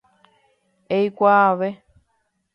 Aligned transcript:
Eikuaave. 0.95 1.69